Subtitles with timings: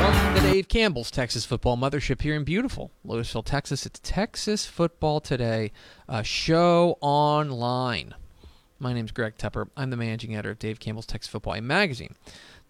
[0.00, 3.86] Welcome to Dave Campbell's Texas Football Mothership here in beautiful Lewisville, Texas.
[3.86, 5.70] It's Texas Football Today,
[6.08, 8.14] a show online.
[8.80, 9.68] My name's Greg Tepper.
[9.76, 12.16] I'm the managing editor of Dave Campbell's Texas Football a magazine.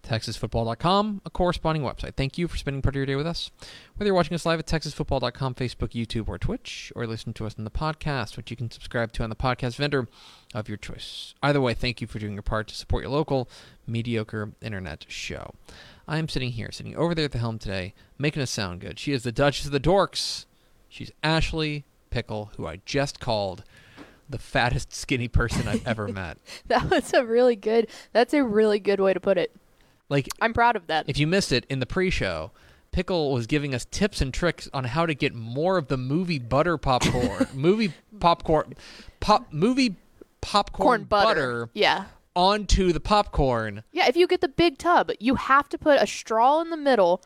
[0.05, 2.15] TexasFootball.com, a corresponding website.
[2.15, 3.51] Thank you for spending part of your day with us.
[3.95, 7.55] Whether you're watching us live at TexasFootball.com, Facebook, YouTube, or Twitch, or listening to us
[7.57, 10.07] on the podcast, which you can subscribe to on the podcast vendor
[10.53, 11.33] of your choice.
[11.41, 13.49] Either way, thank you for doing your part to support your local,
[13.87, 15.53] mediocre internet show.
[16.07, 18.99] I am sitting here, sitting over there at the helm today, making us sound good.
[18.99, 20.45] She is the Duchess of the Dorks.
[20.89, 23.63] She's Ashley Pickle, who I just called
[24.29, 26.37] the fattest skinny person I've ever met.
[26.67, 29.55] That was a really good, that's a really good way to put it.
[30.09, 31.05] Like I'm proud of that.
[31.07, 32.51] if you missed it in the pre-show,
[32.91, 36.39] Pickle was giving us tips and tricks on how to get more of the movie
[36.39, 38.73] butter popcorn, movie popcorn,
[39.19, 39.95] pop movie
[40.41, 41.69] popcorn Corn butter.
[41.73, 42.05] Yeah.
[42.35, 43.83] Onto the popcorn.
[43.91, 46.77] Yeah, if you get the big tub, you have to put a straw in the
[46.77, 47.21] middle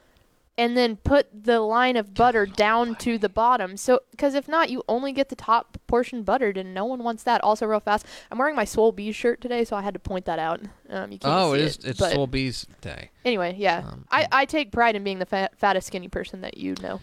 [0.57, 3.77] and then put the line of butter down to the bottom.
[3.77, 7.23] So, because if not, you only get the top portion buttered, and no one wants
[7.23, 7.41] that.
[7.41, 10.25] Also, real fast, I'm wearing my Swole Bees shirt today, so I had to point
[10.25, 10.59] that out.
[10.89, 11.77] Um, you can't Oh, see it is.
[11.77, 13.09] it, It's Soul Bees Day.
[13.23, 13.83] anyway, yeah.
[13.89, 16.99] Um, I, I take pride in being the fat, fattest skinny person that you know.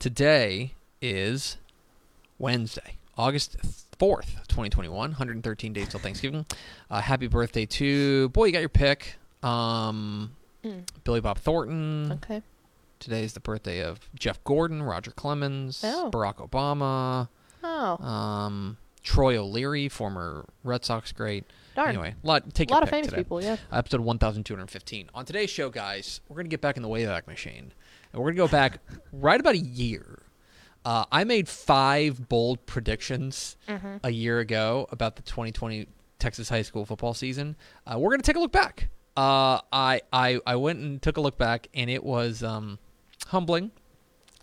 [0.00, 1.58] Today is
[2.40, 3.56] Wednesday, August
[3.98, 6.46] 4th, 2021, 113 days till Thanksgiving.
[6.90, 9.16] Uh, happy birthday to, boy, you got your pick.
[9.42, 10.32] Um,
[10.64, 10.84] Mm.
[11.04, 12.10] Billy Bob Thornton.
[12.24, 12.42] Okay.
[12.98, 16.10] Today is the birthday of Jeff Gordon, Roger Clemens, Oh.
[16.12, 17.28] Barack Obama,
[17.62, 21.44] Oh, um, Troy O'Leary, former Red Sox great.
[21.76, 21.90] darn.
[21.90, 23.18] Anyway, lot, take a lot of famous today.
[23.18, 23.56] people, yeah.
[23.70, 25.08] Episode 1215.
[25.14, 27.72] On today's show, guys, we're going to get back in the Wayback Machine.
[28.12, 28.80] And we're going to go back
[29.12, 30.22] right about a year.
[30.86, 33.96] Uh, I made five bold predictions Mm-hmm.
[34.04, 35.88] a year ago about the 2020
[36.20, 37.56] Texas high school football season.
[37.86, 38.88] Uh, we're going to take a look back.
[39.16, 42.78] Uh, I, I, I went and took a look back, and it was um,
[43.26, 43.72] humbling.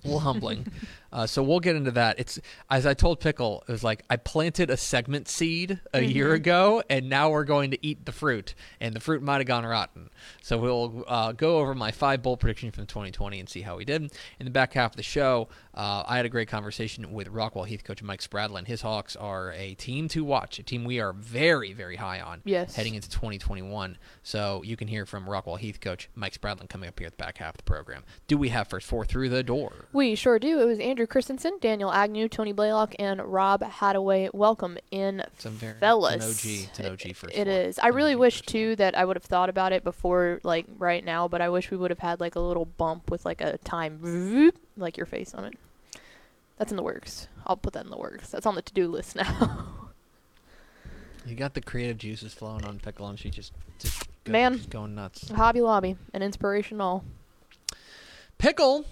[0.04, 0.68] A little humbling.
[1.14, 2.20] Uh, so we'll get into that.
[2.20, 2.40] It's
[2.72, 6.82] as I told Pickle, it was like I planted a segment seed a year ago,
[6.90, 10.10] and now we're going to eat the fruit, and the fruit might have gone rotten.
[10.42, 13.86] So we'll uh, go over my five bold prediction from 2020 and see how we
[13.86, 14.12] did.
[14.40, 17.68] In the back half of the show, uh, I had a great conversation with Rockwall
[17.68, 18.66] Heath coach Mike Spradlin.
[18.66, 22.42] His Hawks are a team to watch, a team we are very, very high on
[22.44, 22.76] Yes.
[22.76, 23.98] heading into 2021.
[24.24, 27.24] So you can hear from Rockwall Heath coach Mike Spradlin coming up here at the
[27.24, 28.04] back half of the program.
[28.28, 29.86] Do we have first four through the door?
[29.94, 30.60] We sure do.
[30.60, 34.30] It was Andrew Christensen, Daniel Agnew, Tony Blaylock, and Rob Hadaway.
[34.34, 36.16] Welcome in, It's very fellas.
[36.16, 36.70] It's an OG.
[36.70, 37.36] It's an OG first.
[37.36, 37.56] It one.
[37.56, 37.68] is.
[37.78, 41.04] It's I really wish too that I would have thought about it before, like right
[41.04, 41.28] now.
[41.28, 44.52] But I wish we would have had like a little bump with like a time,
[44.78, 45.54] like your face on it.
[46.58, 47.28] That's in the works.
[47.46, 48.30] I'll put that in the works.
[48.30, 49.68] That's on the to-do list now.
[51.26, 54.58] You got the creative juices flowing on Pickle, and she just, just go, Man.
[54.58, 55.30] just going nuts.
[55.30, 57.04] Hobby Lobby, an inspiration all.
[58.38, 58.86] Pickle.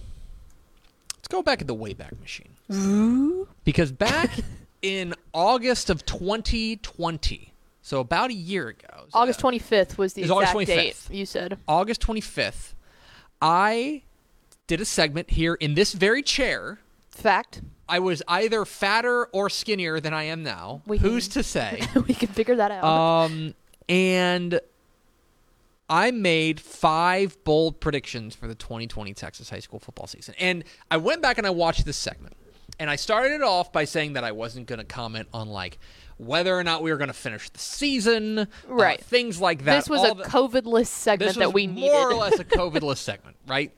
[1.32, 4.32] Go back at the Wayback Machine because back
[4.82, 10.54] in August of 2020, so about a year ago, so August 25th was the exact
[10.54, 11.58] August date you said.
[11.70, 12.74] August 25th,
[13.42, 14.04] I
[14.68, 16.80] did a segment here in this very chair.
[17.12, 17.62] Fact.
[17.88, 20.82] I was either fatter or skinnier than I am now.
[20.86, 21.82] We Who's can- to say?
[22.08, 22.84] we can figure that out.
[22.84, 23.56] um,
[23.88, 24.60] and
[25.92, 30.34] I made five bold predictions for the 2020 Texas high school football season.
[30.40, 32.34] And I went back and I watched this segment.
[32.80, 35.78] And I started it off by saying that I wasn't going to comment on like
[36.18, 39.00] whether or not we were going to finish the season, uh, Right.
[39.04, 39.76] things like that.
[39.76, 41.94] this was all a the- COVID-less segment this that was we more needed.
[41.96, 43.72] or less a COVID-less segment, right?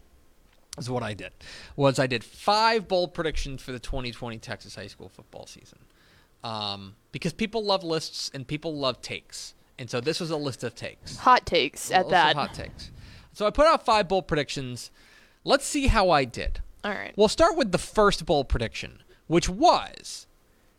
[0.77, 1.31] is what I did.
[1.75, 5.80] Was I did five bold predictions for the 2020 Texas high school football season.
[6.44, 9.54] Um, because people love lists and people love takes.
[9.77, 11.17] And so this was a list of takes.
[11.17, 12.35] Hot takes at that.
[12.35, 12.91] Hot takes.
[13.33, 14.91] So I put out five bold predictions.
[15.43, 16.61] Let's see how I did.
[16.83, 17.13] All right.
[17.15, 20.27] We'll start with the first bold prediction, which was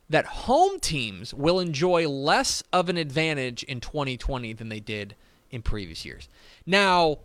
[0.09, 5.17] that home teams will enjoy less of an advantage in 2020 than they did
[5.51, 6.29] in previous years.
[6.67, 7.19] Now,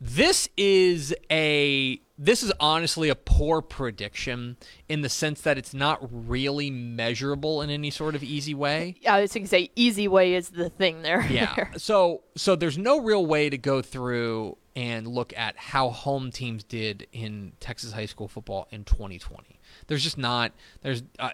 [0.00, 4.58] this is a this is honestly a poor prediction
[4.90, 8.96] in the sense that it's not really measurable in any sort of easy way.
[9.08, 11.26] I was going to say easy way is the thing there.
[11.30, 11.72] Yeah.
[11.78, 16.62] so so there's no real way to go through and look at how home teams
[16.62, 19.58] did in Texas high school football in 2020.
[19.86, 20.52] There's just not.
[20.82, 21.02] There's.
[21.18, 21.30] Uh,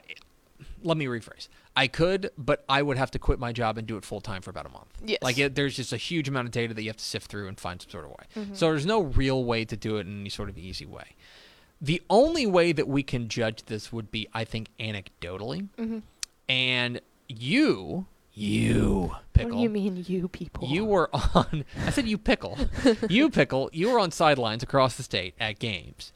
[0.82, 1.48] let me rephrase.
[1.76, 4.40] I could, but I would have to quit my job and do it full time
[4.40, 4.88] for about a month.
[5.04, 5.18] Yes.
[5.20, 7.48] Like it, there's just a huge amount of data that you have to sift through
[7.48, 8.24] and find some sort of way.
[8.34, 8.54] Mm-hmm.
[8.54, 11.14] So there's no real way to do it in any sort of easy way.
[11.80, 15.68] The only way that we can judge this would be, I think, anecdotally.
[15.76, 15.98] Mm-hmm.
[16.48, 19.50] And you, you pickle.
[19.50, 20.68] What do you mean, you people?
[20.68, 21.64] You were on.
[21.86, 22.56] I said you pickle.
[23.10, 23.68] you pickle.
[23.74, 26.12] You were on sidelines across the state at games.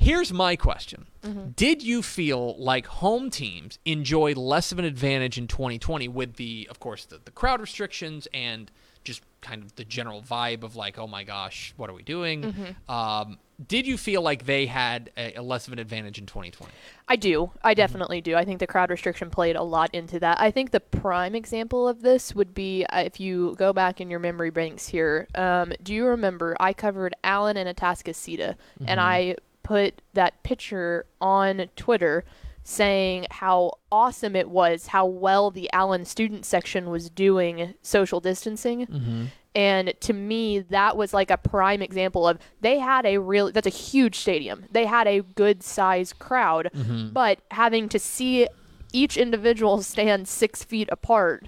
[0.00, 1.06] Here's my question:
[1.54, 6.66] Did you feel like home teams enjoyed less of an advantage in 2020 with the,
[6.70, 8.70] of course, the, the crowd restrictions and
[9.04, 12.76] just kind of the general vibe of like, oh my gosh, what are we doing?
[12.88, 16.72] Um, did you feel like they had a, a less of an advantage in 2020?
[17.08, 17.50] I do.
[17.62, 18.34] I definitely do.
[18.36, 20.40] I think the crowd restriction played a lot into that.
[20.40, 24.10] I think the prime example of this would be uh, if you go back in
[24.10, 25.28] your memory banks here.
[25.34, 28.56] Um, do you remember I covered Allen and Atascocita,
[28.86, 32.24] and I put that picture on Twitter
[32.62, 38.86] saying how awesome it was, how well the Allen student section was doing social distancing.
[38.86, 39.24] Mm-hmm.
[39.54, 43.66] And to me, that was like a prime example of they had a real, that's
[43.66, 44.66] a huge stadium.
[44.70, 47.08] They had a good sized crowd, mm-hmm.
[47.08, 48.46] but having to see
[48.92, 51.46] each individual stand six feet apart,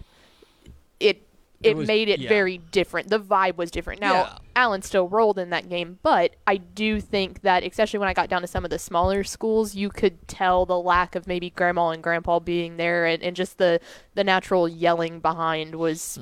[0.98, 1.22] it,
[1.62, 2.28] it, was- made it yeah.
[2.28, 3.08] very different.
[3.08, 4.00] The vibe was different.
[4.00, 4.38] Now, Yeah.
[4.56, 8.28] Allen still rolled in that game, but I do think that, especially when I got
[8.28, 11.90] down to some of the smaller schools, you could tell the lack of maybe grandma
[11.90, 13.80] and grandpa being there, and, and just the
[14.14, 16.18] the natural yelling behind was.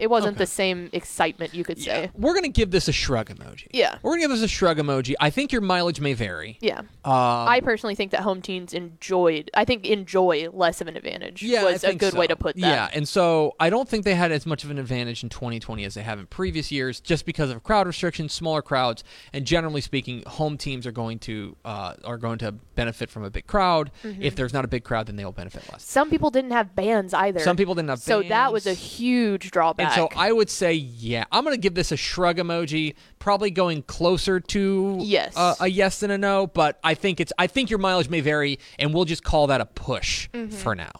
[0.00, 2.10] It wasn't the same excitement, you could say.
[2.14, 3.66] We're gonna give this a shrug emoji.
[3.70, 3.98] Yeah.
[4.02, 5.14] We're gonna give this a shrug emoji.
[5.20, 6.56] I think your mileage may vary.
[6.62, 6.78] Yeah.
[6.78, 9.50] Um, I personally think that home teams enjoyed.
[9.52, 11.42] I think enjoy less of an advantage.
[11.42, 12.60] yeah, was a good way to put that.
[12.60, 15.84] Yeah, and so I don't think they had as much of an advantage in 2020
[15.84, 19.80] as they have in previous years, just because of crowd restrictions, smaller crowds, and generally
[19.80, 23.90] speaking, home teams are going to uh, are going to benefit from a big crowd.
[24.04, 24.22] Mm-hmm.
[24.22, 25.84] If there's not a big crowd, then they will benefit less.
[25.84, 27.40] Some people didn't have bands either.
[27.40, 28.80] Some people didn't have So that was a bands.
[28.80, 29.86] huge drawback.
[29.86, 33.50] And so I would say, yeah, I'm going to give this a shrug emoji, probably
[33.50, 35.36] going closer to Yes.
[35.36, 38.20] uh, a yes than a no, but I think it's I think your mileage may
[38.20, 40.50] vary, and we'll just call that a push Mm-hmm.
[40.56, 40.90] for now.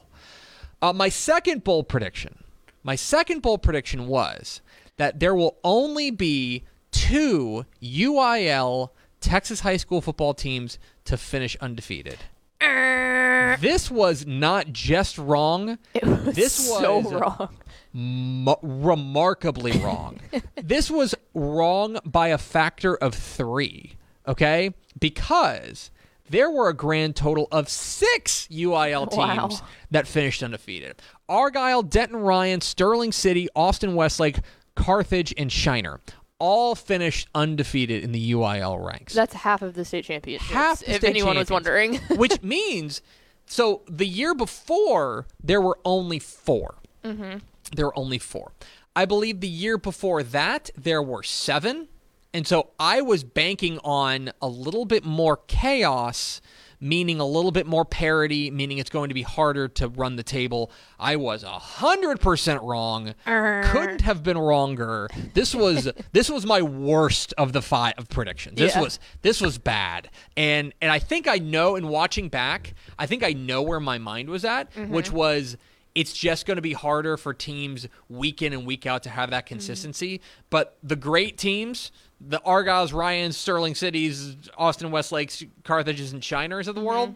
[0.82, 2.42] Uh, my second bold prediction,
[2.82, 4.60] my second bold prediction was
[5.00, 8.90] that there will only be two UIL
[9.22, 12.18] Texas high school football teams to finish undefeated.
[12.60, 15.78] This was not just wrong.
[15.94, 17.48] it was this so was- wrong.
[17.94, 20.20] mu- remarkably wrong.
[20.62, 23.94] this was wrong by a factor of three,
[24.28, 24.74] okay?
[24.98, 25.90] Because
[26.28, 29.66] there were a grand total of six UIL teams Wow.
[29.90, 34.38] that finished undefeated Argyle, Denton Ryan, Sterling City, Austin Westlake,
[34.80, 36.00] Carthage, and Shiner.
[36.38, 39.12] All finished undefeated in the UIL ranks.
[39.12, 40.50] That's half of the state championships.
[40.50, 41.96] Half the if anyone was wondering.
[42.16, 43.02] which means
[43.44, 47.38] so the year before there were only 4 Mm-hmm.
[47.74, 48.52] There were only four.
[48.94, 51.88] I believe the year before that there were seven,
[52.34, 56.40] and so I was banking on a little bit more chaos,
[56.80, 60.22] meaning a little bit more parity, meaning it's going to be harder to run the
[60.22, 60.70] table.
[60.98, 63.14] I was a hundred percent wrong.
[63.24, 65.08] Couldn't have been wronger.
[65.34, 68.56] This was this was my worst of the five of predictions.
[68.58, 68.80] This Yeah.
[68.82, 73.22] was this was bad and and i think i know in watching back i think
[73.22, 74.92] i know where my mind was at Mm-hmm.
[74.92, 75.56] which was
[75.94, 79.30] it's just going to be harder for teams week in and week out to have
[79.30, 79.54] that Mm-hmm.
[79.54, 80.20] consistency
[80.50, 86.74] but the great teams the argyles ryans sterling cities austin westlakes carthages and shiners of
[86.74, 87.14] the world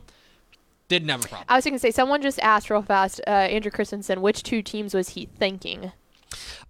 [0.89, 3.31] didn't have a problem I was going to say, someone just asked real fast, uh,
[3.31, 5.93] Andrew Christensen, which two teams was he thinking?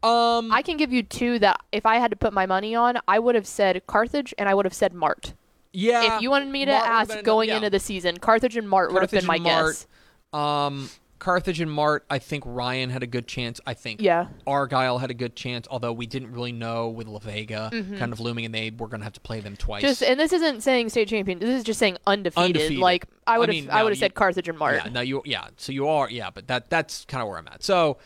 [0.02, 2.98] um I can give you two that if I had to put my money on,
[3.08, 5.34] I would have said Carthage and I would have said Mart.
[5.72, 7.56] yeah if you wanted me to Mart ask been- going yeah.
[7.56, 9.86] into the season, Carthage and Mart would have been my Mart.
[10.32, 10.38] guess.
[10.38, 10.90] Um,
[11.24, 13.58] Carthage and Mart, I think Ryan had a good chance.
[13.66, 14.26] I think Yeah.
[14.46, 18.20] Argyle had a good chance, although we didn't really know with La Vega kind of
[18.20, 19.82] looming, and they were going to have to play them twice.
[19.82, 19.88] Mm-hmm.
[19.88, 21.38] Just and this isn't saying state champion.
[21.38, 22.56] This is just saying undefeated.
[22.56, 22.78] Undefeated.
[22.78, 24.82] Like I I would have, mean, I would have said Carthage and Mart.
[24.84, 25.46] Yeah, no, you yeah.
[25.56, 27.62] So you are yeah, but that that's kind of where I'm at.
[27.62, 27.96] So,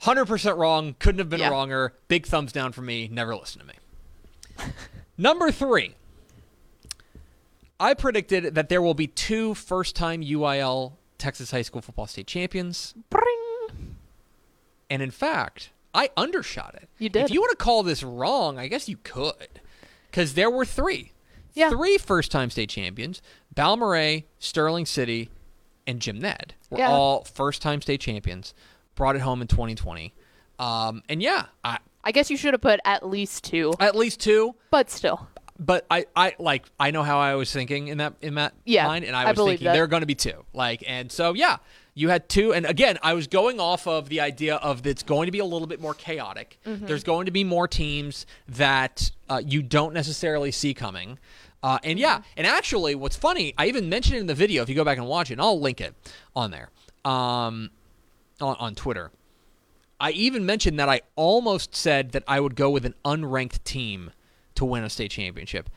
[0.00, 0.94] hundred percent wrong.
[0.98, 1.48] Couldn't have been Yeah.
[1.48, 1.94] wronger.
[2.08, 3.08] Big thumbs down for me.
[3.10, 4.66] Never listen to me.
[5.16, 5.94] Number three.
[7.80, 12.94] I predicted that there will be two first-time UIL Texas high school football state champions,
[13.10, 13.96] Bring.
[14.90, 16.88] and in fact, I undershot it.
[16.98, 17.24] You did.
[17.24, 19.60] If you want to call this wrong, I guess you could,
[20.10, 21.12] because there were three.
[21.54, 21.70] Yeah.
[21.70, 23.20] Three first-time state champions:
[23.54, 25.28] Balmorhea, Sterling City,
[25.86, 26.90] and Jim Ned were Yeah.
[26.92, 28.54] all first-time state champions.
[28.94, 30.14] Brought it home in 2020.
[30.60, 34.20] Um, and yeah, I, I guess you should have put at least two, at least
[34.20, 34.54] two.
[34.70, 35.28] but still.
[35.60, 38.86] But I, I like I know how I was thinking in that in that Yeah,
[38.86, 39.72] mind, and I I was believe thinking that.
[39.72, 40.44] there are going to be two.
[40.52, 41.56] Like, and so yeah,
[41.94, 45.26] you had two, and again, I was going off of the idea of it's going
[45.26, 46.58] to be a little bit more chaotic.
[46.64, 46.86] Mm-hmm.
[46.86, 51.18] There's going to be more teams that uh, you don't necessarily see coming.
[51.60, 52.22] Uh, and yeah, Mm-hmm.
[52.36, 54.62] and actually, what's funny, I even mentioned it in the video.
[54.62, 55.92] If you go back and watch it, and I'll link it
[56.36, 56.70] on there,
[57.04, 57.70] um,
[58.40, 59.10] on, on Twitter.
[60.00, 64.12] I even mentioned that I almost said that I would go with an unranked team
[64.58, 65.70] to win a state championship.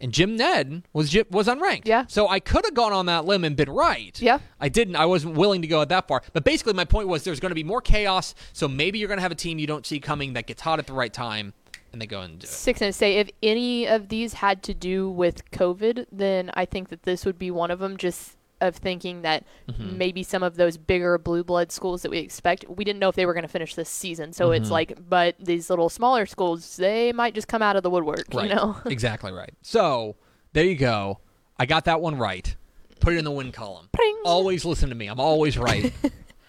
[0.00, 1.86] And Jim Ned was was unranked.
[1.86, 2.04] Yeah.
[2.08, 4.20] So I could have gone on that limb and been right.
[4.20, 4.40] Yeah.
[4.60, 4.96] I didn't.
[4.96, 6.22] I wasn't willing to go that far.
[6.32, 8.34] But basically, my point was there's going to be more chaos.
[8.52, 10.78] So maybe you're going to have a team you don't see coming that gets hot
[10.80, 11.54] at the right time,
[11.92, 12.50] and they go and do it.
[12.50, 16.88] Six and say if any of these had to do with COVID, then I think
[16.88, 17.96] that this would be one of them.
[17.96, 19.96] Just of thinking that Mm-hmm.
[19.98, 23.16] maybe some of those bigger blue blood schools that we expect, we didn't know if
[23.16, 24.32] they were going to finish this season.
[24.32, 24.62] So Mm-hmm.
[24.62, 28.26] it's like, but these little smaller schools, they might just come out of the woodwork.
[28.32, 28.48] Right.
[28.48, 28.76] You know.
[28.86, 29.52] exactly right.
[29.62, 30.16] So
[30.52, 31.20] there you go.
[31.58, 32.54] I got that one right.
[33.00, 33.88] Put it in the win column.
[33.92, 34.16] Pring.
[34.24, 35.06] Always listen to me.
[35.08, 35.92] I'm always right.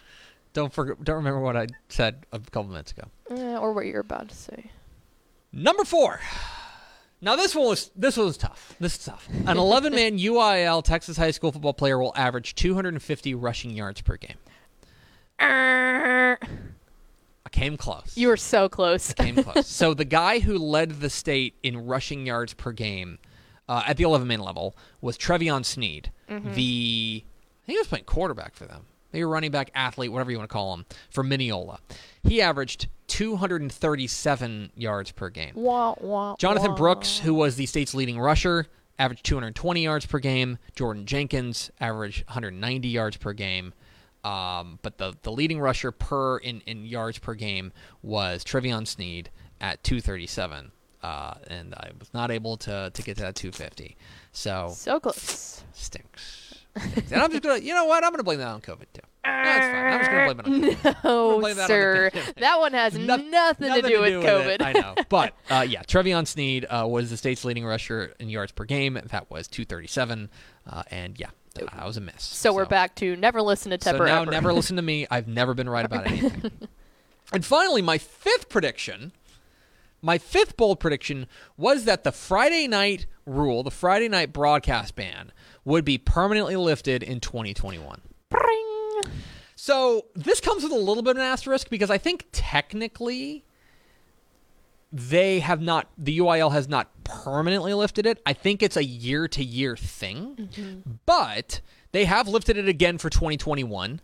[0.53, 1.03] don't forget.
[1.03, 3.07] Don't remember what I said a couple minutes ago.
[3.31, 4.71] Eh, or what you're about to say.
[5.51, 6.19] Number four.
[7.25, 8.75] Now this one was this one was tough.
[8.79, 9.27] This is tough.
[9.47, 14.37] An 11-man UIL Texas high school football player will average 250 rushing yards per game.
[15.39, 16.37] I
[17.49, 18.15] came close.
[18.15, 19.11] You were so close.
[19.13, 19.65] came close.
[19.65, 23.17] so the guy who led the state in rushing yards per game
[23.67, 26.11] uh, at the 11-man level was Trevion Sneed.
[26.27, 28.85] The I think he was playing quarterback for them.
[29.13, 31.79] Maybe running back, athlete, whatever you want to call him, for Mineola.
[32.23, 35.51] He averaged 237 yards per game.
[35.55, 36.77] wah, wah, Jonathan wah.
[36.77, 38.67] Brooks, who was the state's leading rusher,
[38.99, 40.57] averaged 220 yards per game.
[40.75, 43.73] Jordan Jenkins averaged 190 yards per game.
[44.23, 47.71] Um, but the, the leading rusher per in, in yards per game
[48.01, 49.29] was Trevion Sneed
[49.61, 50.71] at 237.
[51.03, 53.95] Uh, and I was not able to, to get to that 250.
[54.31, 55.63] So So close.
[55.73, 56.44] stinks.
[57.11, 58.03] And I'm just gonna, you know what?
[58.03, 59.01] I'm gonna blame that on COVID too.
[59.23, 59.85] That's fine.
[59.85, 61.55] I'm just gonna blame it on COVID.
[61.55, 62.09] That on sir.
[62.11, 62.35] pandemic.
[62.35, 64.61] That one has No- nothing, to do with COVID.
[64.61, 68.51] I know, but uh, yeah, Trevion Sneed uh, was the state's leading rusher in yards
[68.51, 68.99] per game.
[69.05, 70.29] That was 237,
[70.69, 72.23] uh, and yeah, that was a miss.
[72.23, 73.97] So we're back to never listen to Tepper.
[73.99, 74.31] So now, ever.
[74.31, 75.07] never listen to me.
[75.09, 76.51] I've never been right about anything.
[77.31, 79.13] and finally, my fifth prediction,
[80.01, 85.31] my fifth bold prediction was that the Friday night rule, the Friday night broadcast ban,
[85.65, 88.01] would be permanently lifted in 2021.
[88.29, 89.01] Bring.
[89.55, 93.45] So this comes with a little bit of an asterisk because I think technically
[94.91, 98.21] they have not the UIL has not permanently lifted it.
[98.25, 100.83] I think it's a year to year thing.
[101.05, 103.99] But they have lifted it again for 2021.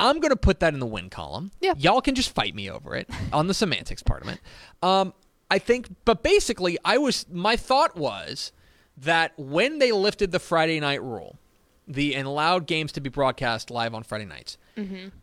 [0.00, 1.52] I'm going to put that in the win column.
[1.60, 1.74] Yeah.
[1.78, 4.40] Y'all can just fight me over it on the semantics part of it.
[4.82, 5.14] Um,
[5.50, 8.52] I think, but basically, I was my thought was
[8.96, 11.38] that when they lifted the Friday night rule,
[11.86, 14.56] the and allowed games to be broadcast live on Friday nights.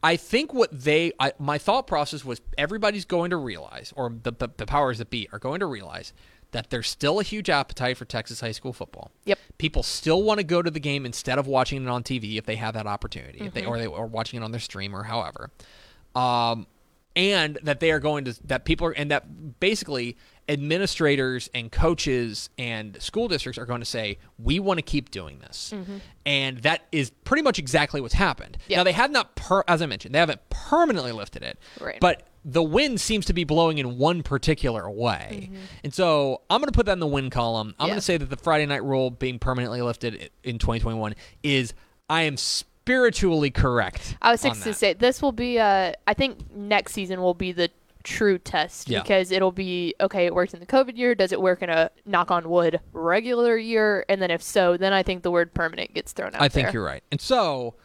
[0.04, 4.32] I think what they, I, my thought process was everybody's going to realize, or the,
[4.32, 6.14] the the powers that be are going to realize
[6.52, 9.12] that there's still a huge appetite for Texas high school football.
[9.26, 9.40] Yep.
[9.58, 12.46] People still want to go to the game instead of watching it on TV if
[12.46, 15.04] they have that opportunity, if they or they or watching it on their stream or
[15.04, 15.50] however.
[16.14, 16.68] Um,
[17.16, 20.18] and that they are going to that people are and that basically
[20.52, 25.40] administrators and coaches and school districts are going to say we want to keep doing
[25.40, 25.74] this
[26.26, 28.78] and that is pretty much exactly what's happened Yeah.
[28.78, 32.00] now they have not per, as i mentioned they haven't permanently lifted it Right.
[32.02, 35.50] but the wind seems to be blowing in one particular way
[35.84, 37.92] and so i'm going to put that in the win column i'm Yeah.
[37.94, 41.74] going to say that the friday night rule being permanently lifted in 2021 is
[42.10, 45.60] i am spiritually correct I was fixing to say this will be.
[45.60, 47.70] Uh, I think next season will be the
[48.04, 49.02] true test Yeah.
[49.02, 50.26] because it'll be okay.
[50.26, 51.16] It worked in the COVID year.
[51.16, 54.06] Does it work in a knock on wood regular year?
[54.10, 56.42] And then if so, then I think the word permanent gets thrown out.
[56.42, 56.74] I think there.
[56.74, 57.04] you're right.
[57.12, 57.76] And so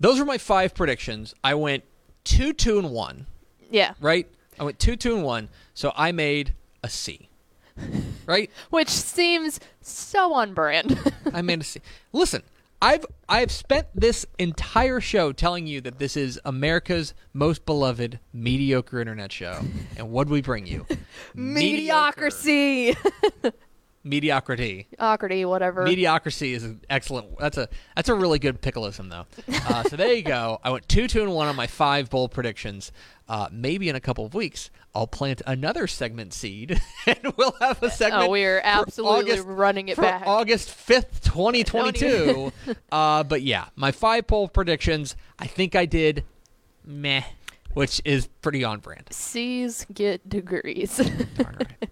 [0.00, 1.34] those were my five predictions.
[1.44, 1.84] I went
[2.24, 3.26] two, two, and one.
[3.70, 3.94] Yeah.
[4.00, 4.28] Right?
[4.58, 5.48] I went two, two, and one.
[5.74, 7.28] So I made a C.
[8.24, 8.52] Right?
[8.70, 11.12] Which seems so on brand.
[11.34, 11.80] I made a C.
[12.12, 12.44] Listen,
[12.82, 19.00] I've I've spent this entire show telling you that this is America's most beloved mediocre
[19.00, 19.60] internet show,
[19.96, 20.84] and what do we bring you?
[21.34, 22.96] Mediocrity.
[24.04, 24.88] Mediocrity.
[24.90, 25.84] Mediocrity, whatever.
[25.84, 27.38] Mediocrity is an excellent.
[27.38, 29.26] That's a that's a really good pickleism though.
[29.68, 30.58] Uh, so there you go.
[30.64, 32.90] I went two, two, and one on my five bold predictions.
[33.28, 37.82] Uh, maybe in a couple of weeks, I'll plant another segment seed, and we'll have
[37.82, 38.24] a segment.
[38.24, 40.24] oh, we are absolutely August- running it for back.
[40.26, 42.52] August fifth, twenty twenty two.
[42.90, 45.14] Uh, but yeah, my five poll predictions.
[45.38, 46.24] I think I did
[46.84, 47.22] meh,
[47.74, 49.06] which is pretty on brand.
[49.10, 50.96] C's get degrees.
[51.36, 51.88] Darn right.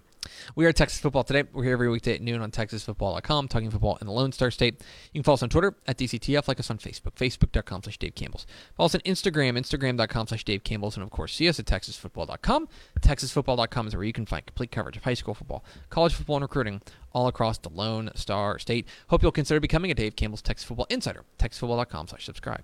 [0.53, 1.43] We are Texas Football Today.
[1.53, 4.81] We're here every weekday at noon on TexasFootball.com, talking football in the Lone Star State.
[5.13, 8.15] You can follow us on Twitter at DCTF, like us on Facebook, Facebook.com slash Dave
[8.15, 8.45] Campbell's.
[8.75, 12.67] Follow us on Instagram, Instagram.com slash Dave Campbell's, and of course, see us at TexasFootball.com.
[12.99, 16.43] TexasFootball.com is where you can find complete coverage of high school football, college football, and
[16.43, 16.81] recruiting
[17.13, 18.85] all across the Lone Star State.
[19.07, 21.23] Hope you'll consider becoming a Dave Campbell's Texas Football Insider.
[21.39, 22.63] TexasFootball.com slash subscribe.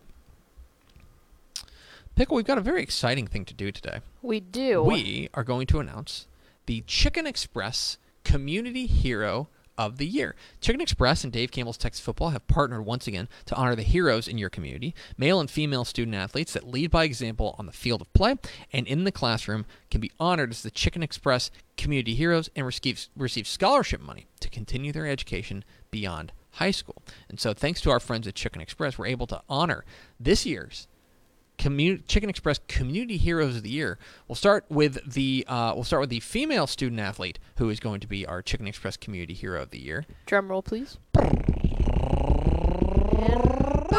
[2.16, 4.00] Pickle, we've got a very exciting thing to do today.
[4.22, 4.82] we do.
[4.84, 6.26] We are going to announce
[6.68, 9.48] the Chicken Express Community Hero
[9.78, 10.36] of the Year.
[10.60, 14.28] Chicken Express and Dave Campbell's Texas Football have partnered once again to honor the heroes
[14.28, 18.02] in your community, male and female student athletes that lead by example on the field
[18.02, 18.36] of play
[18.74, 23.08] and in the classroom can be honored as the Chicken Express Community Heroes and receive,
[23.16, 27.02] receive scholarship money to continue their education beyond high school.
[27.30, 29.86] And so, thanks to our friends at Chicken Express, we're able to honor
[30.20, 30.88] this year's
[31.58, 33.98] Commu- Chicken Express Community Heroes of the Year.
[34.28, 38.00] We'll start with the uh, we'll start with the female student athlete who is going
[38.02, 40.06] to be our Chicken Express Community Hero of the Year.
[40.26, 40.98] Drum roll, please.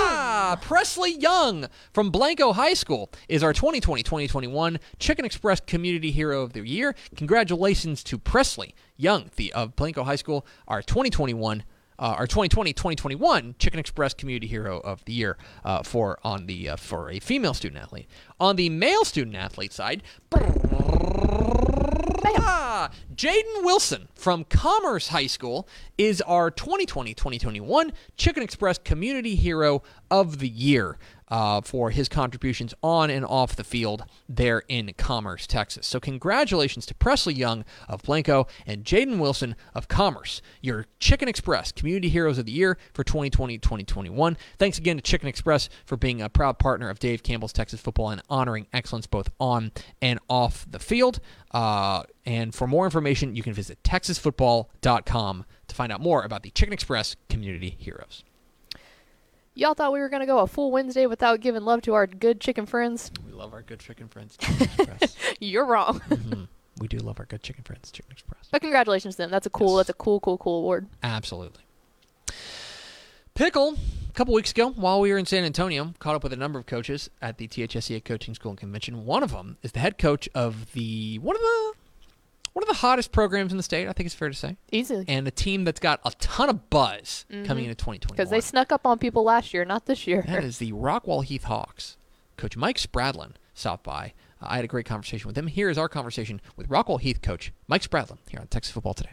[0.00, 6.52] Ah, Presley Young from Blanco High School is our 2020-2021 Chicken Express Community Hero of
[6.52, 6.94] the Year.
[7.16, 11.64] Congratulations to Presley Young the, of Blanco High School, our 2021
[11.98, 16.76] uh, our 2020-2021 Chicken Express Community Hero of the Year uh, for on the uh,
[16.76, 18.08] for a female student athlete.
[18.38, 20.02] On the male student athlete side,
[23.14, 30.48] Jaden Wilson from Commerce High School is our 2020-2021 Chicken Express Community Hero of the
[30.48, 30.98] Year
[31.30, 35.86] uh, for his contributions on and off the field there in Commerce, Texas.
[35.86, 41.72] So congratulations to Presley Young of Blanco and Jaden Wilson of Commerce, your Chicken Express
[41.72, 44.36] Community Heroes of the Year for 2020-2021.
[44.58, 48.10] Thanks again to Chicken Express for being a proud partner of Dave Campbell's Texas Football
[48.10, 51.20] and honoring excellence both on and off the field.
[51.50, 56.50] Uh, and for more information, you can visit texasfootball.com to find out more about the
[56.50, 58.24] Chicken Express Community Heroes.
[59.58, 62.06] Y'all thought we were going to go a full Wednesday without giving love to our
[62.06, 63.10] good chicken friends?
[63.26, 65.16] We love our good chicken friends, Chicken Express.
[65.40, 65.98] You're wrong.
[66.10, 66.46] Mhm.
[66.78, 68.46] We do love our good chicken friends, Chicken Express.
[68.52, 69.32] but congratulations to them.
[69.32, 69.88] That's a cool, Yes.
[69.88, 70.86] that's a cool, cool, cool award.
[71.02, 71.64] Absolutely.
[73.34, 73.74] Pickle,
[74.08, 76.60] a couple weeks ago, while we were in San Antonio, caught up with a number
[76.60, 79.04] of coaches at the THSCA Coaching School and Convention.
[79.06, 81.72] One of them is the head coach of the one of the
[82.58, 83.86] one of the hottest programs in the state.
[83.86, 85.04] I think it's fair to say, Easily.
[85.06, 88.16] and a team that's got a ton of buzz coming into 2021.
[88.16, 90.24] Because they snuck up on people last year, not this year.
[90.26, 91.96] That is the Rockwall Heath Hawks.
[92.36, 94.12] Coach Mike Spradlin stopped by.
[94.42, 95.46] Uh, I had a great conversation with him.
[95.46, 99.12] Here is our conversation with Rockwall Heath coach Mike Spradlin here on Texas Football Today.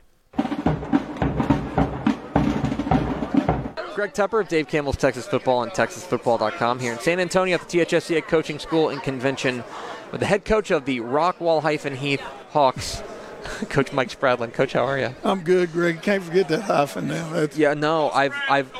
[3.93, 7.77] Greg Tepper of Dave Campbell's Texas Football and TexasFootball.com here in San Antonio at the
[7.77, 9.63] THSCA Coaching School and Convention
[10.11, 13.03] with the head coach of the Rockwall hyphen Heath Hawks,
[13.69, 14.53] Coach Mike Spradlin.
[14.53, 15.15] Coach, how are you?
[15.23, 16.01] I'm good, Greg.
[16.01, 17.29] Can't forget that hyphen now.
[17.31, 18.71] That's, Yeah, no, I've I've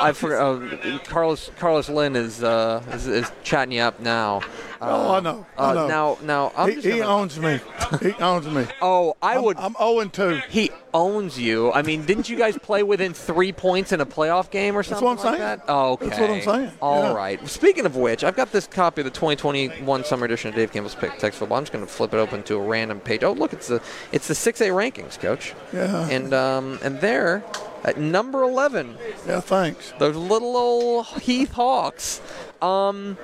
[0.00, 0.22] I've.
[0.24, 4.42] Uh, Carlos Carlos Lynn is, uh, is is chatting you up now.
[4.88, 5.46] Oh, I know.
[5.58, 5.86] Uh, I know.
[5.88, 7.60] Now now I'm he, just gonna- owns me.
[8.00, 8.66] He owns me.
[8.82, 9.56] Oh, I I'm, would.
[9.58, 10.40] I'm 0 2.
[10.48, 11.72] he owns you.
[11.72, 15.06] I mean, didn't you guys play within three points in a playoff game or something
[15.08, 15.58] That's what I'm like saying.
[15.58, 15.64] that?
[15.68, 16.06] Oh, okay.
[16.08, 16.72] That's what I'm saying.
[16.80, 17.12] All Yeah.
[17.14, 17.48] right.
[17.48, 20.94] Speaking of which, I've got this copy of the 2021 summer edition of Dave Campbell's
[20.94, 21.58] Pick Texas Football.
[21.58, 23.22] I'm just going to flip it open to a random page.
[23.24, 25.54] Oh, look, it's the it's the 6A rankings, Coach.
[25.72, 26.08] Yeah.
[26.08, 27.44] And um and there
[27.84, 29.92] at number 11, Yeah, thanks.
[29.98, 32.20] those little old Heath Hawks.
[32.62, 33.18] Um,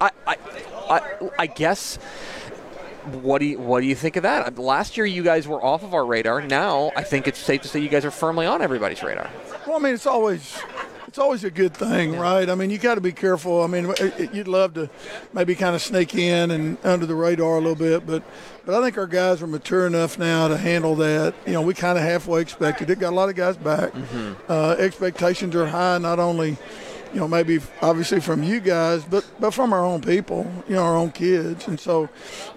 [0.00, 0.36] I, I,
[0.90, 1.96] I, I guess.
[3.22, 4.58] What do you what do you think of that?
[4.58, 6.40] Last year, you guys were off of our radar.
[6.40, 9.28] Now, I think it's safe to say you guys are firmly on everybody's radar.
[9.66, 10.58] Well, I mean, it's always.
[11.06, 12.50] It's always a good thing, right?
[12.50, 13.62] I mean, you got to be careful.
[13.62, 13.92] I mean,
[14.32, 14.90] you'd love to
[15.32, 18.24] maybe kind of sneak in and under the radar a little bit, but
[18.64, 21.34] but I think our guys are mature enough now to handle that.
[21.46, 22.98] You know, we kind of halfway expected it.
[22.98, 23.92] Got a lot of guys back.
[24.48, 26.56] Uh, expectations are high, not only
[27.14, 30.82] you know, maybe obviously from you guys, but but from our own people, you know,
[30.82, 31.68] our own kids.
[31.68, 32.08] And so,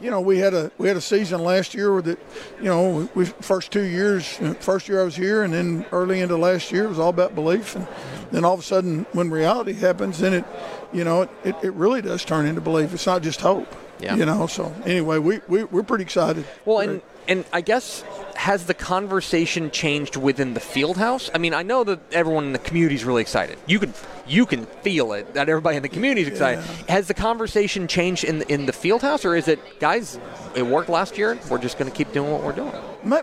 [0.02, 2.17] you know, we had a we had a season last year that,
[2.58, 4.28] you know, we first two years,
[4.60, 7.36] first year I was here, and then early into last year it was all about
[7.36, 7.88] belief, and
[8.32, 10.46] then all of a sudden when reality happens, then it,
[10.91, 12.93] you know, it, it, it really does turn into belief.
[12.96, 13.74] It's not just hope.
[14.00, 14.15] Yeah.
[14.15, 16.46] You know, so anyway, we, we we're pretty excited.
[16.65, 18.04] Well, and and I guess
[18.36, 21.30] has the conversation changed within the field house?
[21.34, 23.58] I mean, I know that everyone in the community is really excited.
[23.66, 23.94] You can
[24.28, 26.63] you can feel it that everybody in the community is excited.
[26.90, 30.20] Has the conversation changed in the, in the field house, or is it guys?
[30.56, 31.38] It worked last year.
[31.50, 32.74] We're just going to keep doing what we're doing.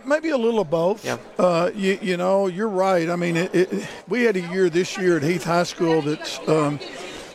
[0.07, 1.05] Maybe a little of both.
[1.05, 1.19] Yeah.
[1.39, 3.11] Uh, you, you know, you're right.
[3.11, 6.39] I mean, it, it, we had a year this year at Heath High School that's
[6.49, 6.79] um,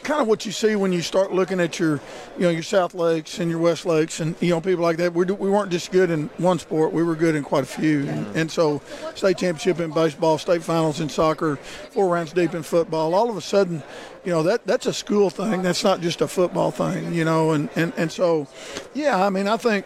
[0.10, 2.02] kind of what you see when you start looking at your,
[2.36, 5.14] you know, your South Lakes and your West Lakes and you know people like that.
[5.14, 8.08] We're, we weren't just good in one sport; we were good in quite a few.
[8.08, 8.82] And, and so,
[9.14, 13.14] state championship in baseball, state finals in soccer, four rounds deep in football.
[13.14, 13.84] All of a sudden,
[14.26, 15.62] you know that that's a school thing.
[15.62, 17.14] That's not just a football thing.
[17.14, 18.48] You know, and and and so,
[18.96, 19.24] yeah.
[19.24, 19.86] I mean, I think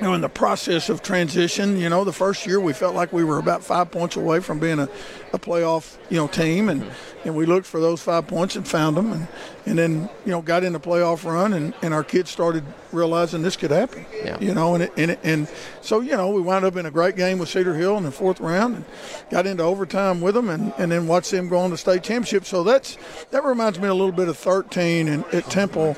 [0.00, 3.12] you know, in the process of transition, you know, the first year we felt like
[3.14, 4.88] we were about five points away from being a,
[5.32, 6.84] a playoff, you know, team, and,
[7.24, 9.26] and we looked for those five points and found them, and,
[9.64, 13.40] and then you know got in the playoff run, and, and our kids started realizing
[13.42, 14.38] this could happen, Yeah.
[14.38, 15.48] you know, and it, and it, and
[15.80, 18.12] so you know we wound up in a great game with Cedar Hill in the
[18.12, 18.84] fourth round, and
[19.30, 22.44] got into overtime with them, and, and then watched them go on to state championship.
[22.44, 22.98] So that's
[23.30, 25.96] that reminds me a little bit of 13 and at Temple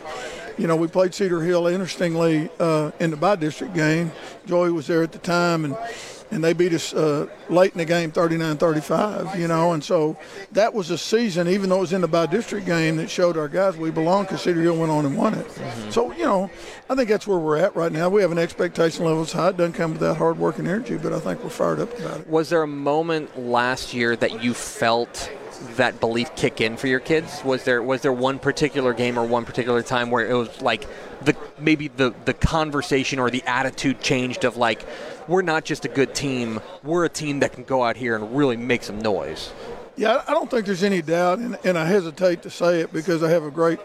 [0.59, 1.66] you know, we played Cedar Hill.
[1.68, 4.11] Interestingly, uh, in the bi-district game,
[4.47, 5.77] Joey was there at the time, and
[6.31, 9.38] and they beat us uh, late in the game, 39-35.
[9.38, 10.18] You know, and so
[10.53, 13.49] that was a season, even though it was in the bi-district game, that showed our
[13.49, 14.25] guys we belong.
[14.25, 15.47] Because Cedar Hill went on and won it.
[15.90, 16.51] So you know,
[16.90, 18.09] I think that's where we're at right now.
[18.09, 19.51] We have an expectation level that's high.
[19.51, 22.21] It doesn't come without hard work and energy, but I think we're fired up about
[22.21, 22.29] it.
[22.29, 25.31] Was there a moment last year that you felt
[25.77, 27.42] that belief kick in for your kids?
[27.44, 30.87] Was there was there one particular game or one particular time where it was like
[31.23, 34.87] the maybe the the conversation or the attitude changed of like
[35.27, 38.37] we're not just a good team, we're a team that can go out here and
[38.37, 39.53] really make some noise.
[39.98, 43.24] Yeah, I don't think there's any doubt, and, and I hesitate to say it because
[43.24, 43.80] I have a great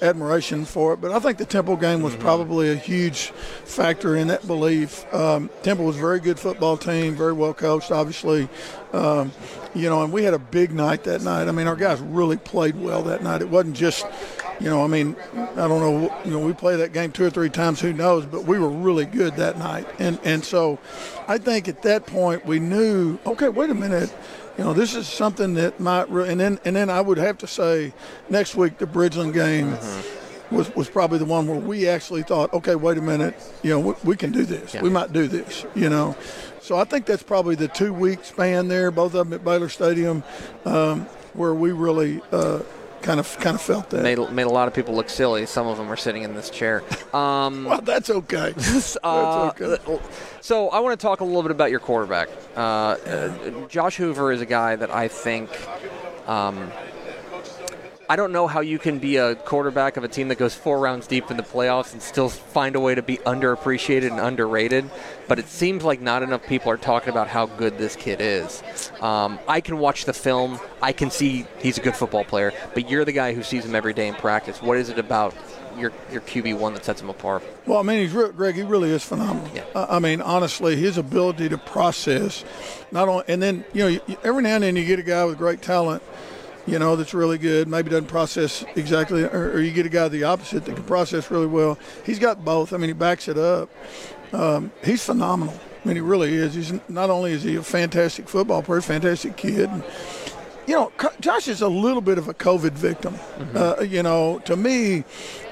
[0.00, 1.00] admiration for it.
[1.02, 3.32] But I think the Temple game was probably a huge
[3.66, 5.04] factor in that belief.
[5.12, 8.48] Um, Temple was a very good football team, very well coached, obviously.
[8.94, 9.30] Um,
[9.74, 11.48] you know, and we had a big night that night.
[11.48, 13.42] I mean, our guys really played well that night.
[13.42, 14.06] It wasn't just,
[14.60, 17.30] you know, I mean, I don't know, you know, we played that game two or
[17.30, 19.86] three times, who knows, but we were really good that night.
[19.98, 20.78] And and so
[21.28, 24.10] I think at that point we knew, okay, wait a minute,
[24.58, 27.38] you know, this is something that might, re- and then and then I would have
[27.38, 27.92] to say,
[28.28, 29.70] next week the Bridgeland game
[30.50, 33.78] was, was probably the one where we actually thought, okay, wait a minute, you know,
[33.80, 34.74] we, we can do this.
[34.82, 36.16] We might do this, you know.
[36.60, 39.68] So I think that's probably the two week span there, both of them at Baylor
[39.68, 40.24] Stadium,
[40.64, 41.02] um,
[41.34, 42.60] where we really uh,
[43.08, 44.02] kind of kind of felt that.
[44.02, 45.46] Made made a lot of people look silly.
[45.46, 46.82] Some of them are sitting in this chair.
[47.14, 48.52] Um, well, that's okay.
[48.56, 49.98] That's Uh, okay.
[50.42, 52.28] So I want to talk a little bit about your quarterback.
[52.54, 55.48] Uh, uh, Josh Hoover is a guy that I think.
[56.28, 56.70] Um,
[58.10, 60.78] I don't know how you can be a quarterback of a team that goes four
[60.78, 64.88] rounds deep in the playoffs and still find a way to be underappreciated and underrated.
[65.28, 68.62] But it seems like not enough people are talking about how good this kid is.
[69.02, 70.58] Um, I can watch the film.
[70.80, 72.54] I can see he's a good football player.
[72.72, 74.62] But you're the guy who sees him every day in practice.
[74.62, 75.34] What is it about
[75.76, 77.42] your your QB one that sets him apart?
[77.66, 78.54] Well, I mean, he's re- Greg.
[78.54, 79.50] He really is phenomenal.
[79.54, 79.64] Yeah.
[79.74, 82.42] I I mean, honestly, his ability to process,
[82.90, 85.24] not only, and then you know, you- every now and then you get a guy
[85.26, 86.02] with great talent,
[86.68, 87.66] you know, that's really good.
[87.68, 91.30] Maybe doesn't process exactly, or, or you get a guy the opposite that can process
[91.30, 91.78] really well.
[92.04, 92.72] He's got both.
[92.72, 93.70] I mean, he backs it up.
[94.32, 95.58] Um, he's phenomenal.
[95.84, 96.54] I mean, he really is.
[96.54, 99.70] He's not only is he a fantastic football player, fantastic kid.
[99.70, 99.82] And,
[100.68, 103.14] you know, Josh is a little bit of a COVID victim.
[103.54, 105.02] Uh, you know, to me,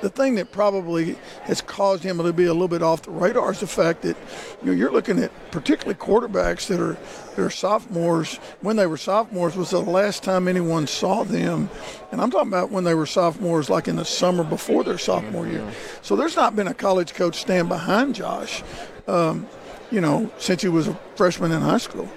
[0.02, 3.50] the thing that probably has caused him to be a little bit off the radar
[3.50, 4.14] is the fact that
[4.60, 6.98] you know you're looking at particularly quarterbacks that are
[7.34, 8.36] that are sophomores.
[8.60, 11.70] When they were sophomores was the last time anyone saw them,
[12.12, 15.46] and I'm talking about when they were sophomores, like in the summer before their sophomore
[15.46, 15.66] year.
[16.02, 18.62] So there's not been a college coach stand behind Josh.
[19.08, 19.48] Um,
[19.90, 22.10] you know, since he was a freshman in high school.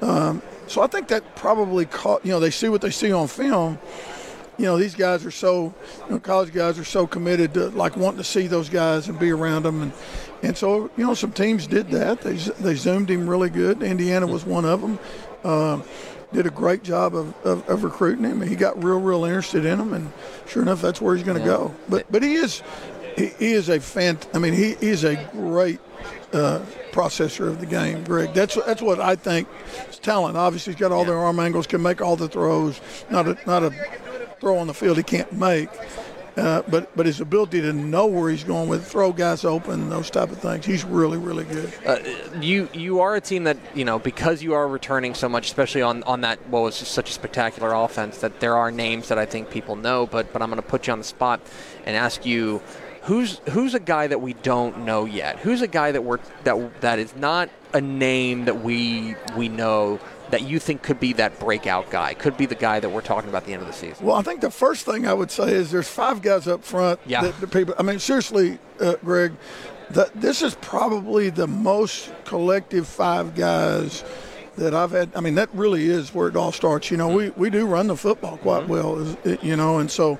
[0.00, 3.28] Um, so I think that probably caught, you know, they see what they see on
[3.28, 3.78] film.
[4.58, 5.74] You know, these guys are so,
[6.06, 9.18] you know, college guys are so committed to like wanting to see those guys and
[9.18, 9.82] be around them.
[9.82, 9.92] And,
[10.42, 12.22] and so, you know, some teams did that.
[12.22, 13.82] They, they zoomed him really good.
[13.82, 14.98] Indiana was one of them.
[15.44, 15.84] Um,
[16.32, 18.40] did a great job of, of, of recruiting him.
[18.40, 19.92] He got real, real interested in him.
[19.92, 20.12] And
[20.46, 21.74] sure enough, that's where he's going to go.
[21.88, 22.62] But, but he is,
[23.16, 24.18] he, he is a fan.
[24.34, 25.80] I mean, he, is a great
[26.32, 26.60] uh,
[26.92, 28.32] processor of the game, Greg.
[28.34, 29.48] That's that's what I think.
[29.88, 30.36] It's talent.
[30.36, 32.80] Obviously, he's got all the arm angles, can make all the throws.
[33.10, 33.70] Not a not a
[34.40, 35.68] throw on the field he can't make.
[36.36, 40.10] Uh, but but his ability to know where he's going with throw guys open, those
[40.10, 41.72] type of things, he's really really good.
[41.86, 41.98] Uh,
[42.42, 45.80] you you are a team that you know because you are returning so much, especially
[45.80, 48.18] on, on that what was just such a spectacular offense.
[48.18, 50.86] That there are names that I think people know, but but I'm going to put
[50.86, 51.40] you on the spot
[51.86, 52.60] and ask you.
[53.06, 55.38] Who's who's a guy that we don't know yet?
[55.38, 60.00] Who's a guy that we're that that is not a name that we we know
[60.30, 63.28] that you think could be that breakout guy, could be the guy that we're talking
[63.28, 64.04] about at the end of the season?
[64.04, 66.98] Well, I think the first thing I would say is there's five guys up front.
[67.06, 67.22] Yeah.
[67.22, 67.74] That the people.
[67.78, 69.32] I mean, seriously, uh, Greg,
[69.90, 74.02] that this is probably the most collective five guys
[74.56, 75.10] that I've had.
[75.14, 76.90] I mean, that really is where it all starts.
[76.90, 78.72] You know, we, we do run the football quite Mm-hmm.
[78.72, 80.18] well, you know, and so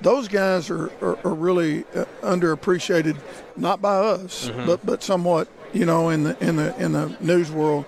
[0.00, 3.16] those guys are, are, are really uh, underappreciated,
[3.56, 4.66] not by us, Mm-hmm.
[4.66, 7.84] but but somewhat, you know, in the in the in the news world.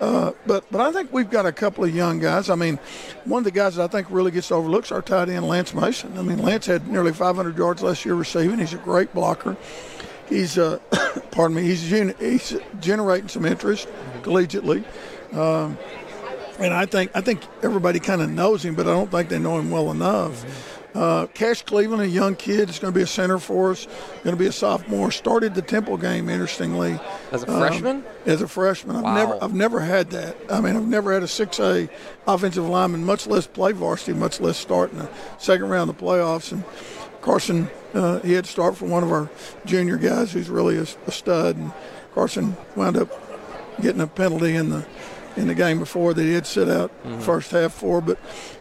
[0.00, 2.50] Uh, but but I think we've got a couple of young guys.
[2.50, 2.78] I mean,
[3.24, 5.74] one of the guys that I think really gets overlooked is our tight end Lance
[5.74, 6.18] Mason.
[6.18, 8.58] I mean, Lance had nearly 500 yards last year receiving.
[8.58, 9.56] He's a great blocker.
[10.28, 10.78] He's uh,
[11.30, 11.62] pardon me.
[11.62, 11.82] He's
[12.18, 13.86] he's generating some interest
[14.22, 14.82] collegiately.
[15.32, 15.78] Um,
[16.58, 19.38] and I think I think everybody kind of knows him, but I don't think they
[19.38, 20.78] know him well enough.
[20.94, 23.86] Uh, Cash Cleveland, a young kid, is going to be a center for us.
[24.24, 25.10] Going to be a sophomore.
[25.10, 28.04] Started the Temple game, interestingly, As a um, freshman?
[28.26, 29.14] as a freshman, I've Wow.
[29.14, 30.36] never I've never had that.
[30.50, 31.88] I mean, I've never had a six A
[32.26, 36.04] offensive lineman, much less play varsity, much less start in the second round of the
[36.04, 36.52] playoffs.
[36.52, 36.62] And
[37.22, 39.30] Carson, uh, he had to start for one of our
[39.64, 41.56] junior guys, who's really a, a stud.
[41.56, 41.72] And
[42.14, 43.08] Carson wound up
[43.80, 44.84] getting a penalty in the
[45.36, 46.90] in the game before that he had sit out
[47.20, 48.00] first half for.
[48.00, 48.18] But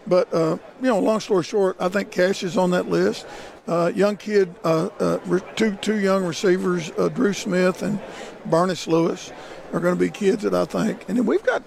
[0.08, 3.26] but uh, you know, long story short, I think Cash is on that list.
[3.68, 8.00] Uh, young kid, uh, uh, two two young receivers, uh, Drew Smith and
[8.46, 9.32] Barnes Lewis,
[9.74, 11.06] are going to be kids that I think.
[11.08, 11.62] And then we've got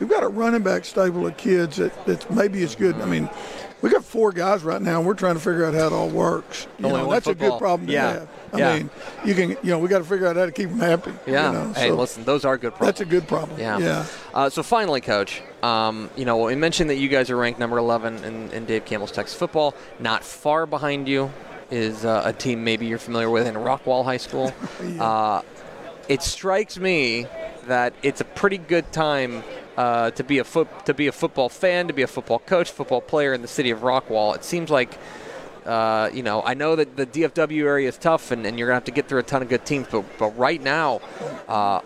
[0.00, 2.94] we've got a running back stable of kids that that's maybe as good.
[2.96, 3.28] I mean.
[3.82, 6.08] We got four guys right now, and we're trying to figure out how it all
[6.08, 6.66] works.
[6.78, 8.12] You Only know, that's a good problem to Yeah.
[8.12, 8.28] have.
[8.54, 8.76] I Yeah.
[8.78, 8.90] mean,
[9.24, 11.12] you can, you know, we got to figure out how to keep them happy.
[11.26, 11.46] Yeah.
[11.48, 12.98] You know, hey, so listen, those are good problems.
[12.98, 13.58] that's a good problem.
[13.58, 13.78] Yeah.
[13.78, 14.04] Yeah.
[14.32, 17.78] Uh, so finally, Coach, um, you know, we mentioned that you guys are ranked number
[17.78, 19.74] 11 in, in Dave Campbell's Texas football.
[19.98, 21.30] Not far behind you
[21.70, 24.52] is uh, a team maybe you're familiar with in Rockwall High School.
[25.00, 25.42] uh,
[26.08, 27.26] it strikes me
[27.66, 29.42] that it's a pretty good time
[29.78, 32.70] uh, to be a foot to be a football fan, to be a football coach,
[32.70, 34.34] football player in the city of Rockwall.
[34.36, 34.98] It seems like
[35.66, 38.76] uh, you know, I know that the DFW area is tough, and, and you're gonna
[38.76, 39.86] have to get through a ton of good teams.
[39.90, 41.00] But but right now,
[41.48, 41.80] uh,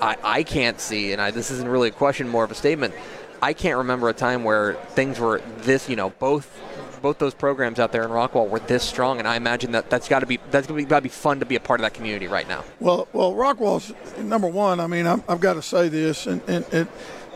[0.00, 2.94] I I can't see, and I, this isn't really a question, more of a statement.
[3.42, 6.60] I can't remember a time where things were this, you know, both
[7.00, 10.08] both those programs out there in Rockwall were this strong, and I imagine that that's
[10.08, 11.94] got to be that's gonna be, gotta be fun to be a part of that
[11.94, 12.64] community right now.
[12.78, 14.80] Well, well, Rockwall's number one.
[14.80, 16.88] I mean, I'm, I've got to say this, and, and, and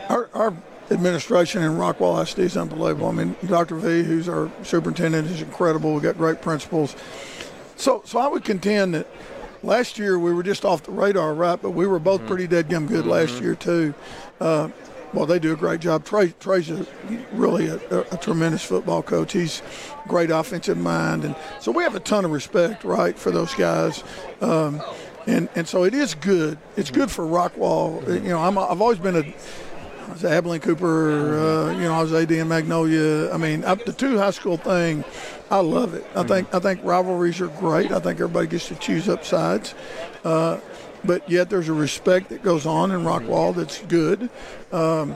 [0.09, 0.53] our, our
[0.91, 3.07] administration in Rockwall ISD is unbelievable.
[3.07, 3.75] I mean, Dr.
[3.75, 5.93] V, who's our superintendent, is incredible.
[5.93, 6.95] We've got great principals.
[7.75, 9.07] So, so I would contend that
[9.63, 11.61] last year we were just off the radar, right?
[11.61, 13.93] But we were both pretty dead gum good last year too.
[14.39, 14.69] Uh,
[15.13, 16.03] well, they do a great job.
[16.03, 16.85] Trey, Trey's a,
[17.31, 19.31] really a, a, a tremendous football coach.
[19.31, 19.61] He's
[20.07, 24.03] great offensive mind, and so we have a ton of respect, right, for those guys.
[24.41, 24.81] Um,
[25.25, 26.57] and and so it is good.
[26.75, 28.05] It's good for Rockwall.
[28.23, 29.33] You know, I'm, I've always been a
[30.07, 31.39] I was at Abilene Cooper.
[31.39, 33.31] Uh, you know, I was AD in Magnolia.
[33.31, 35.03] I mean, up the two high school thing,
[35.49, 36.05] I love it.
[36.15, 37.91] I think I think rivalries are great.
[37.91, 39.73] I think everybody gets to choose up sides.
[40.23, 40.59] Uh,
[41.03, 44.29] but yet there's a respect that goes on in Rockwall that's good.
[44.71, 45.15] Um,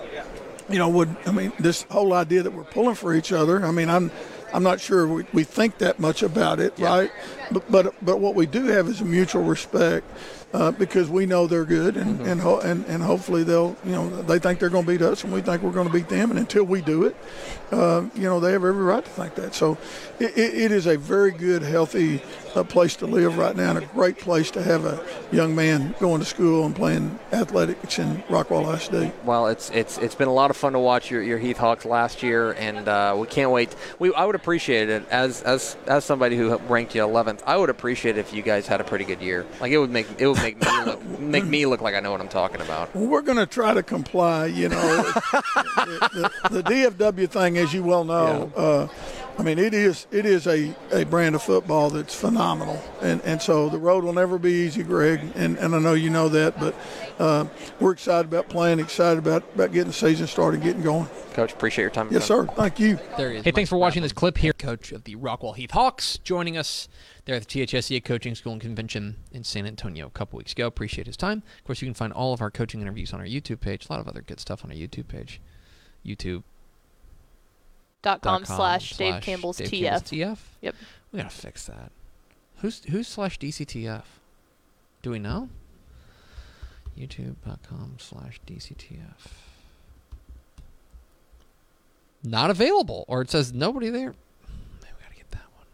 [0.70, 3.64] you know, would I mean this whole idea that we're pulling for each other?
[3.64, 4.12] I mean, I'm
[4.54, 7.12] I'm not sure we, we think that much about it, right?
[7.52, 10.06] But but but what we do have is a mutual respect
[10.54, 14.10] uh, because we know they're good, and and, ho- and and hopefully they'll you know
[14.24, 16.32] they think they're going to beat us, and we think we're going to beat them,
[16.32, 17.16] and until we do it,
[17.72, 19.54] uh, you know they have every right to think that.
[19.54, 19.78] So
[20.20, 22.22] it, it, it is a very good, healthy
[22.56, 25.94] uh, place to live right now, and a great place to have a young man
[26.00, 29.14] going to school and playing athletics in Rockwall ISD.
[29.26, 31.86] Well, it's it's it's been a lot of fun to watch your, your Heath Hawks
[31.86, 33.76] last year, and uh, we can't wait.
[34.00, 37.42] We I would appreciate it as as as somebody who ranked you 11th.
[37.46, 39.46] I would appreciate it if you guys had a pretty good year.
[39.62, 42.12] Like it would make it would make me look make me look like I know
[42.12, 42.94] what I'm talking about.
[42.96, 44.48] We're going to try to comply.
[44.48, 48.88] You know, the, the, the DFW thing, as you well know, uh,
[49.40, 53.42] I mean, it is it is a, a brand of football that's phenomenal, and and
[53.42, 56.60] so the road will never be easy, Greg, and, and I know you know that,
[56.60, 56.76] but
[57.20, 57.46] uh,
[57.80, 61.08] we're excited about playing, excited about about getting the season started, getting going.
[61.32, 62.10] Coach, appreciate your time.
[62.12, 62.48] Yes, sir.
[62.48, 63.00] Thank you.
[63.16, 63.46] There he is.
[63.46, 64.52] Hey, thanks for watching this clip here.
[64.52, 66.90] Coach of the Rockwall Heath Hawks joining us
[67.24, 70.68] there at the THSCA Coaching School and Convention in San Antonio a couple weeks ago.
[70.68, 71.44] Appreciate his time.
[71.60, 73.88] Of course, you can find all of our coaching interviews on our YouTube page.
[73.90, 75.40] A lot of other good stuff on our YouTube page.
[76.06, 76.44] YouTube
[78.02, 79.80] dot com slash Dave Campbell's Dave TF.
[79.82, 80.38] Campbell's TF.
[80.62, 80.76] Yep.
[81.12, 81.92] We gotta fix that.
[82.58, 84.04] Who's who's slash DCTF?
[85.02, 85.50] Do we know?
[86.98, 89.28] YouTube.com slash DCTF.
[92.24, 94.14] Not available, or it says nobody there.
[94.82, 95.66] Maybe we gotta get that one.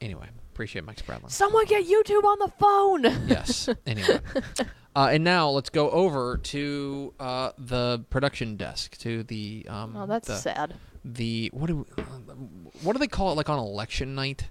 [0.00, 1.30] Anyway, appreciate Mike Spradlin.
[1.30, 3.28] Someone get YouTube on the phone.
[3.28, 3.68] yes.
[3.86, 4.20] Anyway.
[4.96, 10.06] Uh, and now let's go over to uh, the production desk, to the um, Oh,
[10.06, 10.74] that's the, sad.
[11.04, 12.02] The what do we,
[12.82, 14.48] what do they call it like on election night?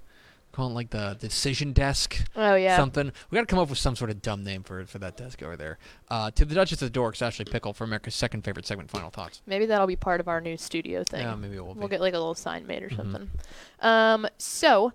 [0.52, 2.78] Call it like the decision desk, Oh yeah.
[2.78, 3.12] something.
[3.32, 5.42] We got to come up with some sort of dumb name for for that desk
[5.42, 5.80] over there.
[6.10, 8.92] Uh, to the Duchess of the Dorks, Ashley Pickle for America's second favorite segment.
[8.92, 9.42] Final thoughts.
[9.48, 11.22] Maybe that'll be part of our new studio thing.
[11.22, 11.88] Yeah, maybe We'll be.
[11.88, 12.98] get like a little sign made or Mhm.
[12.98, 13.32] something.
[13.80, 14.94] Um, so,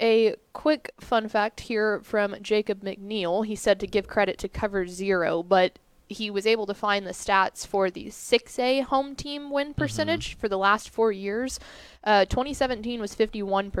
[0.00, 3.44] a quick fun fact here from Jacob McNeil.
[3.44, 5.80] He said to give credit to cover zero, but
[6.12, 10.48] he was able to find the stats for the 6A home team win percentage for
[10.48, 11.58] the last four years.
[12.04, 13.72] Uh, 2017 was 51%,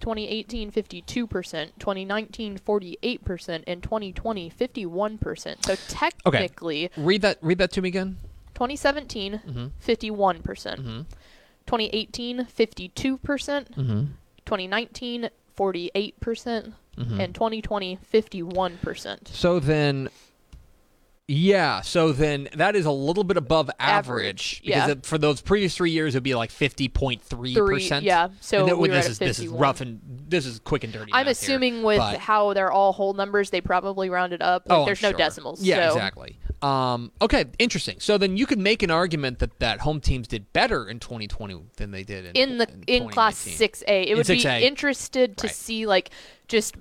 [0.00, 5.64] 2018 52%, 2019 48%, and 2020 51%.
[5.64, 7.38] So technically, Read that.
[7.40, 8.16] Read that to me again.
[8.54, 9.66] 2017 Mm-hmm.
[9.86, 10.42] 51%.
[10.42, 11.00] Mm-hmm.
[11.66, 14.04] 2018 52%, Mm-hmm.
[14.44, 17.20] 2019 48%, Mm-hmm.
[17.20, 19.28] and 2020 51%.
[19.28, 20.08] So then,
[21.30, 21.80] yeah.
[21.82, 24.92] So then that is a little bit above average, Average, because yeah.
[24.92, 28.04] it, for those previous three years it would be like fifty point three percent.
[28.04, 28.28] yeah.
[28.40, 31.12] So and then, we this is this is rough and this is quick and dirty.
[31.12, 34.68] I'm math here, assuming with but- how they're all whole numbers, they probably rounded up.
[34.68, 35.18] Like, oh, I'm there's no sure.
[35.18, 35.62] decimals.
[35.62, 36.36] Yeah, so exactly.
[36.62, 38.00] Um, okay, interesting.
[38.00, 41.58] So then you could make an argument that that home teams did better in 2020
[41.76, 44.60] than they did in In the in class 6A, it would be 6A.
[44.60, 45.56] interested to Right.
[45.56, 46.10] see like
[46.48, 46.74] just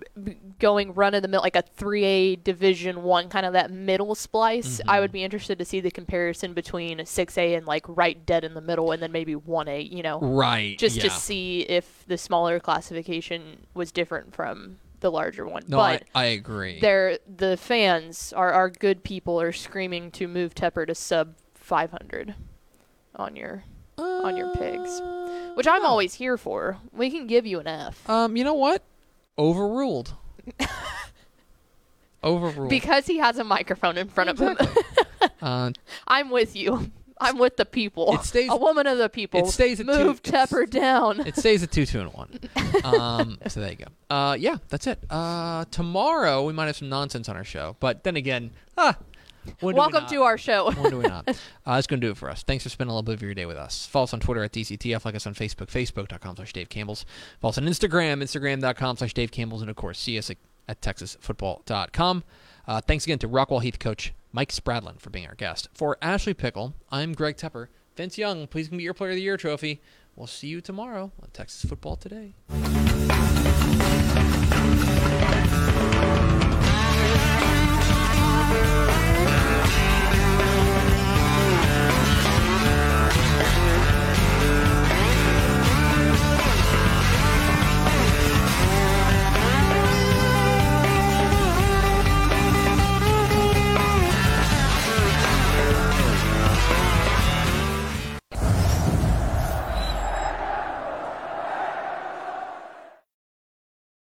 [0.57, 4.79] going run of the mill like a 3A Division 1 kind of that middle splice.
[4.79, 4.89] Mm-hmm.
[4.89, 8.55] I would be interested to see the comparison between 6A and like right dead in
[8.55, 10.19] the middle and then maybe 1A, you know.
[10.19, 10.77] Right.
[10.77, 11.03] just yeah.
[11.03, 15.63] to see if the smaller classification was different from the larger one.
[15.67, 16.79] No, but I, I agree.
[16.79, 22.35] they're the fans are our good people are screaming to move Tepper to sub 500
[23.15, 23.63] on your
[23.97, 25.01] on your pigs,
[25.55, 26.77] which I'm always here for.
[26.93, 28.83] We can give you an F Um, you know what?
[29.37, 30.15] Overruled.
[32.23, 32.69] Overruled.
[32.69, 34.57] because he has a microphone in front of him.
[35.41, 35.71] uh,
[36.07, 36.91] I'm with you.
[37.19, 38.13] I'm with the people.
[38.15, 39.41] It stays- a woman of the people.
[39.41, 41.19] it stays at two- move it's- Tepper down.
[41.27, 42.39] it stays at two, two, and one.
[42.83, 43.85] Um, so there you go.
[44.15, 44.99] Uh, yeah, that's it.
[45.09, 48.95] Uh, tomorrow we might have some nonsense on our show, but then again, ah,
[49.45, 50.71] do we Welcome to our show.
[50.71, 51.27] When do we not?
[51.65, 52.41] Uh, that's going to do it for us.
[52.43, 53.85] Thanks for spending a little bit of your day with us.
[53.85, 55.05] Follow us on Twitter at DCTF.
[55.05, 57.05] Like us on Facebook, facebook.com slash Dave Campbell's.
[57.41, 59.61] Follow us on Instagram, instagram.com slash Dave Campbell's.
[59.61, 62.23] And, of course, see us at, at texasfootball.com.
[62.69, 65.69] Uh, thanks again to Rockwall Heath coach Mike Spradlin for being our guest.
[65.73, 67.69] For Ashley Pickle, I'm Greg Tepper.
[67.95, 69.81] Vince Young, please give me your Player of the Year trophy.
[70.15, 72.35] We'll see you tomorrow on Texas Football Today.